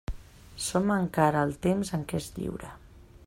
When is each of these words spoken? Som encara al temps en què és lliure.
Som 0.67 0.89
encara 0.95 1.45
al 1.47 1.53
temps 1.67 1.93
en 1.99 2.09
què 2.13 2.21
és 2.25 2.31
lliure. 2.41 2.73